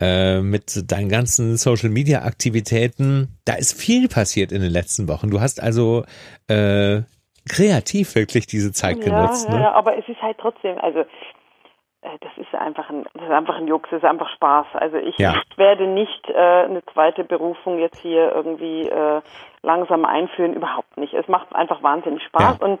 [0.00, 3.28] äh, mit deinen ganzen Social Media Aktivitäten.
[3.44, 5.30] Da ist viel passiert in den letzten Wochen.
[5.30, 6.04] Du hast also
[6.48, 7.02] äh,
[7.48, 9.48] kreativ wirklich diese Zeit ja, genutzt.
[9.48, 9.60] Ne?
[9.60, 13.56] Ja, aber es ist halt trotzdem, also äh, das ist einfach ein, das ist einfach
[13.56, 14.66] ein Jux, das ist einfach Spaß.
[14.74, 15.42] Also ich Ja.
[15.56, 19.20] werde nicht äh, eine zweite Berufung jetzt hier irgendwie äh,
[19.62, 21.12] langsam einführen, überhaupt nicht.
[21.14, 22.66] Es macht einfach wahnsinnig Spaß Ja.
[22.66, 22.80] und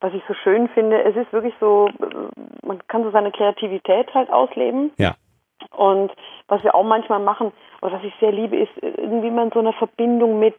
[0.00, 1.88] was ich so schön finde, es ist wirklich so,
[2.62, 4.92] man kann so seine Kreativität halt ausleben.
[4.98, 5.14] Ja.
[5.76, 6.12] Und
[6.48, 9.72] was wir auch manchmal machen, oder was ich sehr liebe, ist irgendwie man so eine
[9.72, 10.56] Verbindung mit,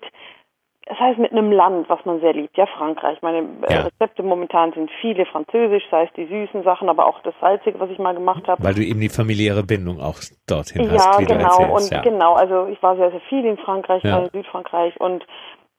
[0.87, 3.21] das heißt mit einem Land, was man sehr liebt, ja Frankreich.
[3.21, 3.81] Meine äh, Ja.
[3.81, 7.89] Rezepte momentan sind viele französisch, sei es die süßen Sachen, aber auch das salzige, was
[7.89, 8.63] ich mal gemacht habe.
[8.63, 10.17] Weil du eben die familiäre Bindung auch
[10.47, 11.39] dorthin Ja, hast, wie genau.
[11.57, 11.91] du erzählst.
[11.91, 12.01] Und ja.
[12.01, 14.19] genau, also ich war sehr, sehr viel in Frankreich, Ja.
[14.19, 15.25] in Südfrankreich und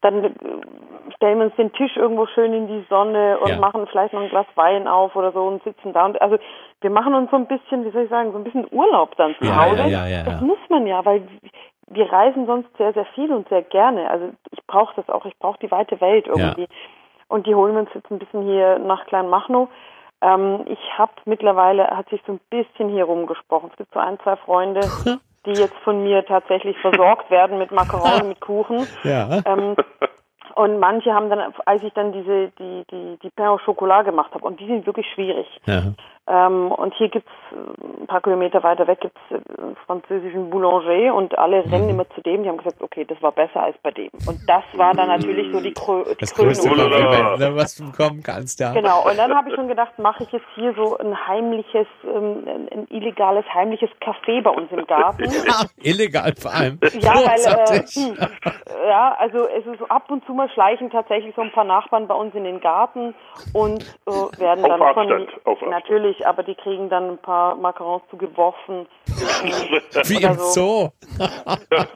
[0.02, 0.30] dann äh,
[1.16, 3.56] stellen wir uns den Tisch irgendwo schön in die Sonne und Ja.
[3.56, 6.04] machen vielleicht noch ein Glas Wein auf oder so und sitzen da.
[6.04, 6.38] Und also
[6.80, 9.34] wir machen uns so ein bisschen, wie soll ich sagen, so ein bisschen Urlaub dann
[9.38, 9.82] zu Hause.
[9.82, 11.26] ja, ja, ja, das muss man ja, weil
[11.88, 14.10] wir reisen sonst sehr, sehr viel und sehr gerne.
[14.10, 16.66] Also ich brauche das auch, ich brauche die weite Welt irgendwie.
[17.28, 19.68] Und die holen wir uns jetzt ein bisschen hier nach Kleinmachnow.
[20.20, 23.70] Ähm, ich habe mittlerweile, hat sich so ein bisschen hier rumgesprochen.
[23.70, 24.92] Es gibt so ein, zwei Freunde,
[25.46, 28.86] die jetzt von mir tatsächlich versorgt werden mit Macaroni, mit Kuchen.
[29.04, 29.40] Ja.
[29.44, 29.76] Ähm,
[30.54, 34.32] und manche haben dann, als ich dann diese, die, die, die Pain au Chocolat gemacht
[34.34, 35.46] habe, und die sind wirklich schwierig.
[35.66, 35.92] ja.
[36.28, 41.14] Ähm, und hier gibt's äh, ein paar Kilometer weiter weg gibt's äh, einen französischen Boulanger
[41.14, 41.70] und alle Mhm.
[41.72, 42.42] rennen immer zu dem.
[42.42, 44.10] Die haben gesagt, okay, das war besser als bei dem.
[44.26, 46.68] Und das war dann natürlich so die, Krö die Das größte.
[46.68, 48.72] Kompliment, was du bekommen kannst, ja.
[48.72, 52.44] Genau, und dann habe ich schon gedacht, mache ich jetzt hier so ein heimliches, ähm,
[52.46, 55.24] ein, ein illegales, heimliches Café bei uns im Garten.
[55.46, 56.78] Ja, illegal vor allem.
[56.98, 58.16] Ja, weil, äh, hm,
[58.88, 62.08] ja, also es ist so ab und zu mal schleichen tatsächlich so ein paar Nachbarn
[62.08, 63.14] bei uns in den Garten
[63.52, 64.10] und äh,
[64.40, 65.72] werden Auf dann Abstand, von auf Abstand.
[66.16, 68.86] Natürlich, aber die kriegen dann ein paar Macarons zugeworfen.
[70.06, 70.50] Wie im so.
[70.52, 70.88] Zoo,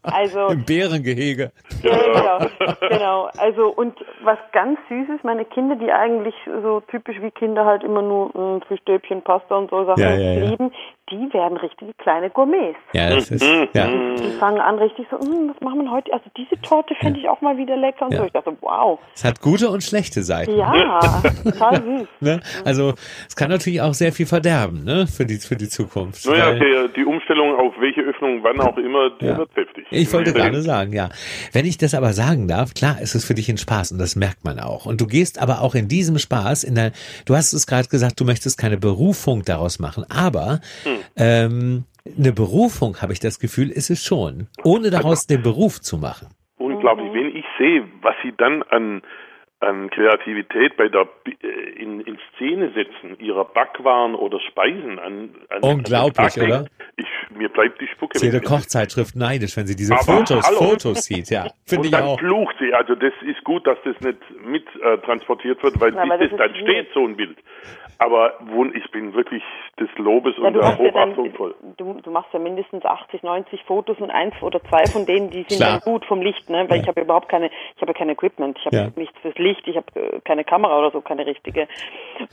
[0.02, 1.52] Also im Bärengehege.
[1.82, 3.28] ja, genau, genau.
[3.38, 7.82] Also und was ganz süß ist, meine Kinder, die eigentlich so typisch wie Kinder halt
[7.84, 10.44] immer nur mh, Fischstäbchen, Pasta und so Sachen Ja, ja, ja.
[10.50, 10.72] lieben,
[11.10, 12.78] die werden richtige kleine Gourmets.
[12.92, 13.68] Ja, das ist, Mhm.
[13.74, 13.86] ja.
[13.86, 16.12] Die fangen an richtig so, "Hm, was machen wir heute?
[16.12, 18.20] Also diese Torte finde ich auch mal wieder lecker und Ja.
[18.20, 18.26] so.
[18.26, 20.56] Ich dachte, wow, Es hat gute und schlechte Seiten.
[20.56, 21.00] ja,
[21.44, 22.08] total süß.
[22.20, 22.40] Ne?
[22.64, 22.94] Also
[23.28, 25.06] es kann natürlich auch sehr viel verderben ne?
[25.06, 26.26] für, die, für die Zukunft.
[26.26, 29.38] Naja, der, die Umstellung auf welche Öffnung, wann auch immer, die Ja.
[29.38, 29.86] wird heftig.
[29.90, 31.08] Ich wollte gerade sagen, ja.
[31.52, 34.16] Wenn ich das aber sagen darf, klar ist es für dich ein Spaß und das
[34.16, 34.86] merkt man auch.
[34.86, 36.92] Und du gehst aber auch in diesem Spaß in der,
[37.26, 40.60] du hast es gerade gesagt, du möchtest keine Berufung daraus machen, aber
[41.16, 41.84] ähm,
[42.18, 46.28] eine Berufung, habe ich das Gefühl, ist es schon, ohne daraus den Beruf zu machen.
[46.58, 49.02] Unglaublich, wenn ich sehe, was sie dann an,
[49.60, 51.06] an Kreativität bei der
[51.42, 51.46] äh,
[51.82, 56.64] in, in Szene setzen, ihrer Backwaren oder Speisen an, an Unglaublich, an oder?
[56.96, 58.16] Ich, mir bleibt die Spucke.
[58.16, 58.40] Ist jede.
[58.40, 60.70] Kochzeitschrift neidisch, wenn sie diese Aber Fotos, hallo.
[60.70, 61.46] Fotos sieht, ja.
[61.66, 62.18] Finde ich dann auch.
[62.18, 62.72] flucht sie.
[62.74, 66.54] Also das ist gut, dass das nicht mit äh, transportiert wird, weil bis das dann
[66.56, 67.36] steht so ein Bild.
[67.98, 68.32] Aber
[68.72, 69.42] ich bin wirklich
[69.78, 71.54] des Lobes Ja, und der hast ja Hochachtung voll.
[71.76, 75.44] du, du machst ja mindestens 80, 90 Fotos und eins oder zwei von denen, die
[75.48, 75.72] sind Klar.
[75.72, 76.64] dann gut vom Licht, ne?
[76.68, 76.82] Weil Ja.
[76.82, 78.88] ich habe überhaupt keine, ich habe kein Equipment, ich habe Ja.
[78.96, 81.68] nichts fürs Licht, ich habe äh, keine Kamera oder so, keine richtige.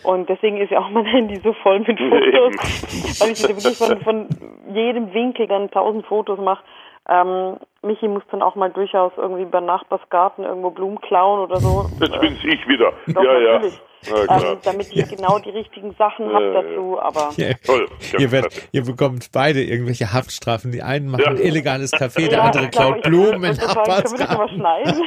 [0.03, 3.99] Und deswegen ist ja auch mein Handy so voll mit Fotos, weil ich wirklich von,
[4.01, 4.27] von
[4.73, 6.63] jedem Winkel dann tausend Fotos mache.
[7.09, 11.89] Ähm, Michi muss dann auch mal durchaus irgendwie beim Nachbarsgarten irgendwo Blumen klauen oder so.
[12.01, 12.91] Jetzt bin's ich wieder.
[13.07, 13.53] Doch, ja, ja.
[13.53, 13.79] natürlich.
[14.09, 14.51] Na klar.
[14.51, 16.61] Ähm, damit ich genau die richtigen Sachen habe Ja, ja.
[16.61, 17.53] dazu, aber Ja.
[17.65, 17.87] Toll.
[18.17, 20.71] Ihr, werdet, ihr bekommt beide irgendwelche Haftstrafen.
[20.71, 21.29] Die einen machen Ja.
[21.31, 24.61] ein illegales Café, der Ja, andere klaut Blumen das Nachbarsgarten.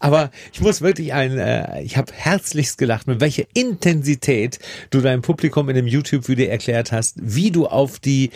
[0.00, 4.58] Aber ich muss wirklich ein, äh, ich habe herzlichst gelacht, mit welcher Intensität
[4.90, 8.30] du deinem Publikum in dem YouTube-Video erklärt hast, wie du auf die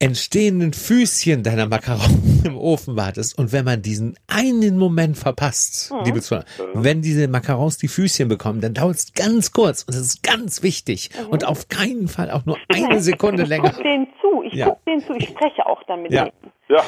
[0.00, 3.38] entstehenden Füßchen deiner Macaroni im Ofen wartest.
[3.38, 8.60] Und wenn man diesen einen Moment verpasst, liebe Zuhörer, wenn diese Macarons die Füßchen bekommen,
[8.60, 12.46] dann dauert es ganz kurz und es ist ganz wichtig und auf keinen Fall auch
[12.46, 13.70] nur eine Sekunde länger.
[13.74, 14.70] Guck denen zu, ich Ja.
[14.70, 16.28] guck denen zu, ich spreche auch dann mit Ja.
[16.68, 16.82] Ja.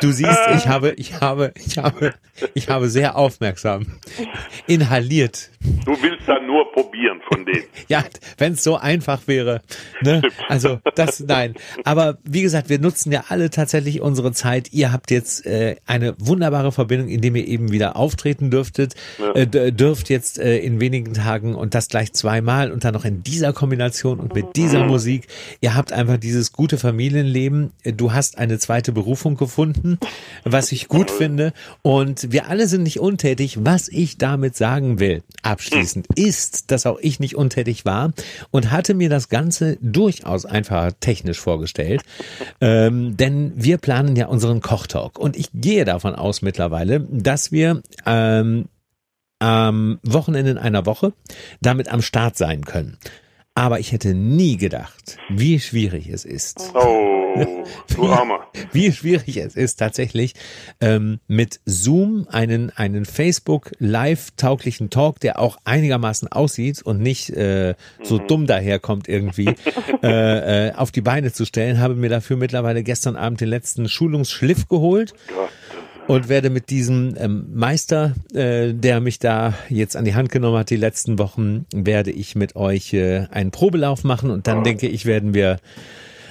[0.00, 2.14] Du siehst, ich habe, ich habe, ich habe,
[2.54, 3.98] ich habe sehr aufmerksam
[4.68, 5.50] inhaliert.
[5.84, 7.13] Du willst dann nur probieren.
[7.88, 8.04] Ja,
[8.38, 9.62] wenn es so einfach wäre.
[10.02, 10.22] Ne?
[10.48, 11.54] Also das, nein.
[11.84, 14.72] Aber wie gesagt, wir nutzen ja alle tatsächlich unsere Zeit.
[14.72, 18.94] Ihr habt jetzt äh, eine wunderbare Verbindung, indem ihr eben wieder auftreten dürftet,
[19.34, 23.22] äh, dürft jetzt äh, in wenigen Tagen und das gleich zweimal und dann noch in
[23.22, 25.28] dieser Kombination und mit dieser Musik.
[25.60, 27.72] Ihr habt einfach dieses gute Familienleben.
[27.82, 29.98] Du hast eine zweite zweite Berufung gefunden,
[30.44, 31.54] was ich gut finde.
[31.82, 33.58] Und wir alle sind nicht untätig.
[33.60, 38.12] Was ich damit sagen will, abschließend, ist, dass auch ich nicht untätig war
[38.50, 42.02] und hatte mir das Ganze durchaus einfach technisch vorgestellt.
[42.60, 45.18] Ähm, denn wir planen ja unseren Kochtalk.
[45.18, 48.66] Und ich gehe davon aus mittlerweile, dass wir ähm,
[49.38, 51.12] am Wochenende in einer Woche
[51.60, 52.98] damit am Start sein können.
[53.56, 56.72] Aber ich hätte nie gedacht, wie schwierig es ist.
[56.74, 57.64] Oh,
[57.94, 58.48] du Armer.
[58.72, 60.34] Wie schwierig es ist tatsächlich
[60.80, 67.30] ähm, mit Zoom einen einen Facebook Live tauglichen Talk, der auch einigermaßen aussieht und nicht
[67.30, 68.26] äh, so Mhm.
[68.26, 69.54] dumm daherkommt irgendwie,
[70.02, 71.78] äh, äh, auf die Beine zu stellen.
[71.78, 75.48] Habe mir dafür mittlerweile gestern Abend den letzten Schulungsschliff geholt Gott.
[76.06, 80.58] Und werde mit diesem ähm, Meister, äh, der mich da jetzt an die Hand genommen
[80.58, 84.86] hat die letzten Wochen, werde ich mit euch äh, einen Probelauf machen und dann denke
[84.86, 85.58] ich, werden wir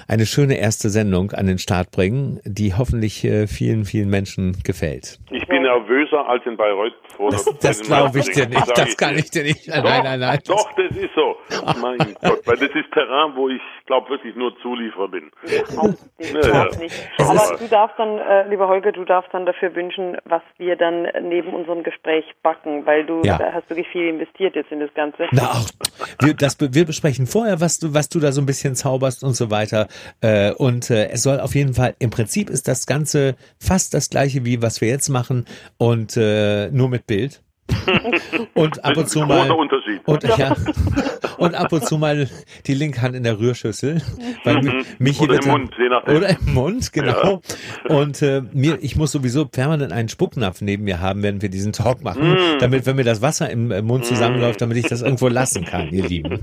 [0.07, 5.19] eine schöne erste Sendung an den Start bringen, die hoffentlich äh, vielen, vielen Menschen gefällt.
[5.31, 8.97] Ich bin nervöser als in Bayreuth vor Das, das glaube ich dir nicht, das ich
[8.97, 9.67] kann ich dir nicht.
[9.67, 10.39] Nein, Doch, nein, nein.
[10.47, 11.36] Doch, das ist so.
[11.82, 15.32] Mein Gott, weil das ist Terrain, wo ich glaube wirklich nur Zulieferer bin.
[15.43, 16.80] Überhaupt ja.
[16.80, 16.95] nicht.
[17.17, 21.08] Aber du darfst dann, äh, lieber Holger, du darfst dann dafür wünschen, was wir dann
[21.21, 23.38] neben unserem Gespräch backen, weil du Ja.
[23.38, 25.28] da hast wirklich viel investiert jetzt in das Ganze.
[25.32, 25.67] Na, auch,
[26.21, 29.34] wir, das, wir besprechen vorher, was du, was du da so ein bisschen zauberst und
[29.34, 29.88] so weiter.
[30.21, 34.10] Äh, und äh, es soll auf jeden Fall, im Prinzip ist das Ganze fast das
[34.10, 35.45] gleiche wie was wir jetzt machen
[35.77, 37.41] und äh, nur mit Bild.
[38.53, 40.01] und ab und zu mal Unterschied.
[40.05, 40.53] und ja
[41.43, 42.27] und ab und zu mal
[42.67, 44.01] die linke Hand in der Rührschüssel,
[44.43, 45.29] weil Mi- Michi Mhm.
[45.29, 46.15] Oder im Mund, je nachdem.
[46.17, 47.41] oder im Mund, genau.
[47.88, 51.71] Und äh, mir, ich muss sowieso permanent einen Spucknapf neben mir haben, während wir diesen
[51.73, 52.60] Talk machen, Mm.
[52.60, 55.89] damit, wenn mir das Wasser im äh, Mund zusammenläuft, damit ich das irgendwo lassen kann,
[55.91, 56.39] ihr Lieben.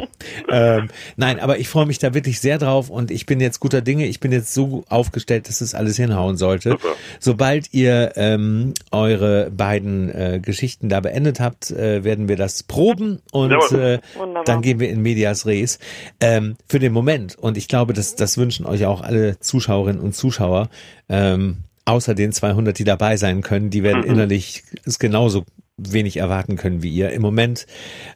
[0.48, 3.80] Ähm, nein, aber ich freue mich da wirklich sehr drauf und ich bin jetzt guter
[3.80, 4.06] Dinge.
[4.06, 6.70] Ich bin jetzt so aufgestellt, dass es alles hinhauen sollte.
[6.70, 6.88] Super.
[7.18, 13.20] Sobald ihr ähm, eure beiden äh, Geschichten da beendet habt, äh, werden wir das proben
[13.32, 13.98] und äh,
[14.44, 15.78] dann gehen wir in Medias Res.
[16.20, 20.14] Ähm, für den Moment, und ich glaube, das, das wünschen euch auch alle Zuschauerinnen und
[20.14, 20.68] Zuschauer,
[21.08, 25.44] ähm, außer den 200, die dabei sein können, die werden innerlich es genauso
[25.76, 27.10] wenig erwarten können wie ihr.
[27.10, 27.66] Im Moment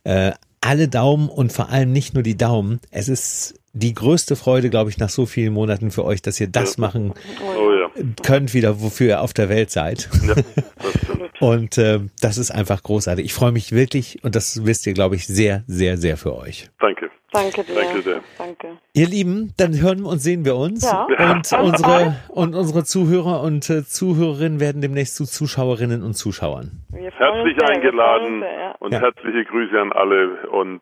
[0.05, 2.81] äh, alle Daumen und vor allem nicht nur die Daumen.
[2.91, 6.47] Es ist die größte Freude, glaube ich, nach so vielen Monaten für euch, dass ihr
[6.47, 7.13] das machen
[7.45, 7.91] Oh ja.
[8.23, 10.09] könnt wieder, wofür ihr auf der Welt seid.
[10.27, 11.14] ja das stimmt.
[11.41, 13.25] Und äh, das ist einfach großartig.
[13.25, 16.71] Ich freue mich wirklich, und das wisst ihr, glaube ich, sehr, sehr, sehr für euch.
[16.81, 17.11] Danke.
[17.33, 17.75] Danke dir.
[17.75, 18.21] Danke sehr.
[18.39, 18.69] Danke.
[18.93, 20.85] Ihr Lieben, dann hören und sehen wir uns.
[20.85, 21.03] Ja.
[21.33, 26.85] Und unsere, und unsere Zuhörer und äh, Zuhörerinnen werden demnächst zu Zuschauerinnen und Zuschauern.
[26.93, 28.71] Herzlich sehr, eingeladen sehr, ja.
[28.79, 29.01] und Ja.
[29.01, 30.81] herzliche Grüße an alle und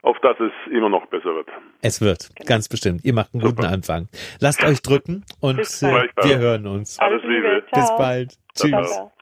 [0.00, 1.48] auf dass es immer noch besser wird.
[1.82, 3.04] Es wird, ganz bestimmt.
[3.04, 3.68] Ihr macht einen guten Super.
[3.74, 4.08] Anfang.
[4.40, 6.98] Lasst euch drücken und äh, wir hören uns.
[7.00, 7.64] Alles Liebe.
[7.72, 8.32] Bis bald.
[8.54, 8.92] Ciao, Tschüss.
[8.92, 9.12] ciao.